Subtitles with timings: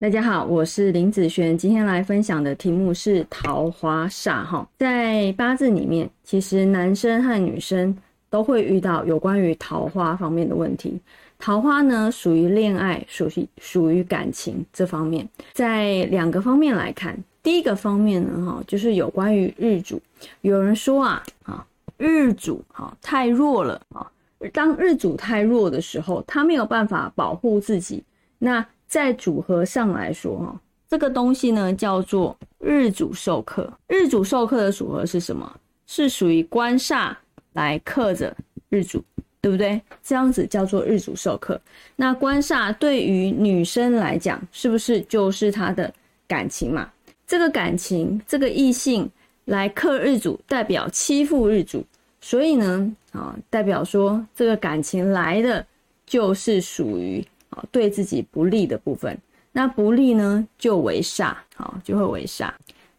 [0.00, 4.64] 大家好，我是林子璇，今天来分享的题目是桃花煞哈。
[4.78, 7.98] 在八字里面，其实男生和女生
[8.30, 11.00] 都会遇到有关于桃花方面的问题。
[11.36, 15.28] 桃花呢，属于恋爱，属于属于感情这方面。
[15.52, 20.00] 在两个方面来看，第一个方面呢，哈，就是有关于日主。
[20.42, 24.08] 有人说啊，啊，日主哈太弱了啊。
[24.52, 28.00] 当日主太弱的时候，他没有办法保护自己。
[28.38, 33.70] 那在组合上来说，哈，这个东西呢叫做日主受克。
[33.86, 35.60] 日主受克的组合是什么？
[35.86, 37.14] 是属于官煞
[37.52, 38.34] 来克着
[38.70, 39.04] 日主，
[39.42, 39.80] 对不对？
[40.02, 41.60] 这样子叫做日主受克。
[41.96, 45.92] 那官煞对于女生来讲，是不是就是她的
[46.26, 46.90] 感情嘛？
[47.26, 49.06] 这个感情，这个异性
[49.44, 51.84] 来克日主，代表欺负日主，
[52.22, 55.64] 所以呢，啊，代表说这个感情来的
[56.06, 57.22] 就是属于。
[57.70, 59.16] 对自己不利的部分，
[59.52, 62.50] 那不利呢就为煞，好就会为煞。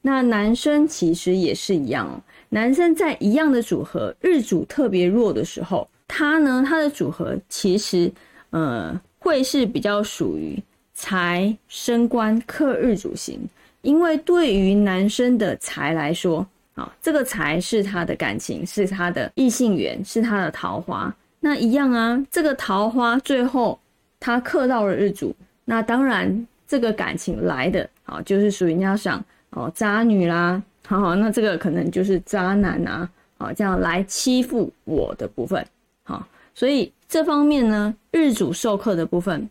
[0.01, 2.15] 那男生其实也是一样哦，
[2.47, 8.09] 男生在一样的组合，日主特别弱的时候，他呢他的组合其实
[8.51, 10.57] 呃会是比较属于
[10.93, 13.41] 财升官克日主型，
[13.81, 23.77] 因为对于男生的财来说，啊这个财是他的感情，是他的异性缘，是他的桃花，那一样啊，这个桃花最后。
[24.19, 35.65] 他克到了日主，那当然这个感情来的啊，就是属于人家想哦渣女啦，好，那这个可能就是渣男啊，好这样来欺负我的部分，
[36.03, 39.49] 好，所以这方面呢，日主受克的部分，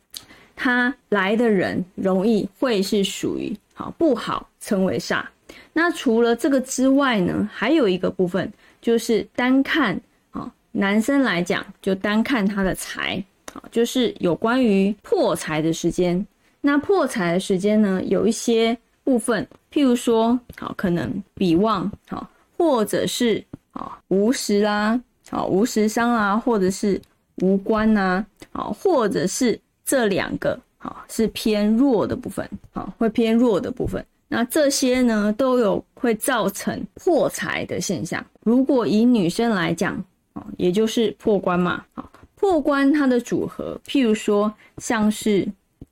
[0.55, 5.25] 他来的人容易会是属于好不好称为煞。
[5.73, 9.99] 那除了这个之外呢，还有一个部分就是单看
[10.31, 13.25] 啊，男生来讲就单看他的财。
[13.71, 16.27] 就是有关于破财的时间，
[16.61, 25.01] 那破财的时间呢，有一些部分，譬如说，好，可能比旺，好，或者是啊无时啦，
[25.31, 27.01] 好无时伤啊，或者是
[27.37, 38.25] 无关呐，好，或者是这两个，好是偏弱的部分，好会偏弱的部分，那这些呢都有会造成破财的现象。
[38.43, 39.95] 如果以女生来讲，
[40.35, 42.11] 啊，也就是破关嘛，好。
[42.49, 45.47] 破关它的组合，譬如说像是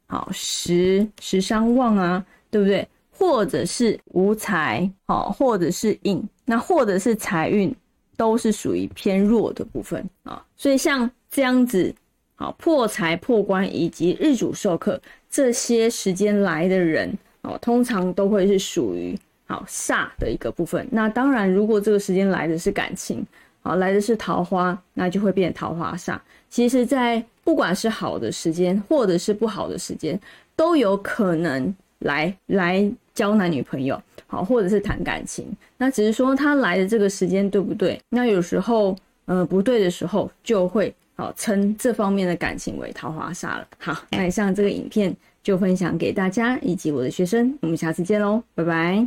[0.07, 2.89] 好时时商旺啊，对不对？
[3.11, 7.75] 或者是无财，好，或者是印，那或者是财运，
[8.17, 10.43] 都是属于偏弱的部分啊。
[10.57, 11.95] 所以像这样子，
[12.37, 17.13] 好破财破关以及日主授课这些时间来的人，
[17.43, 19.15] 哦，通常都会是属于
[19.45, 20.89] 好煞的一个部分。
[20.91, 23.23] 那当然，如果这个时间来的是感情。
[23.67, 26.17] 好，来的是桃花，那就会变桃花煞。
[26.49, 30.19] 其实，在不管是好的时间，或者是不好的时间，
[30.55, 35.45] 都有可能来来交男女朋友，好，或者是谈感情。
[35.77, 38.01] 那只是说他来的这个时间对不对？
[38.09, 43.67] 那有时候，呃，不对的时候，就会好称这方面的感情为桃花煞了。
[43.79, 45.13] 好，那以上这个影片
[45.43, 49.05] 就分享给大家以及我的学生，我们下次见喽，拜拜。